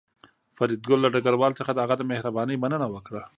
فریدګل 0.57 0.99
له 1.01 1.09
ډګروال 1.13 1.53
څخه 1.59 1.71
د 1.73 1.79
هغه 1.83 1.95
د 1.97 2.01
مهربانۍ 2.11 2.55
مننه 2.63 2.87
وکړه 2.93 3.23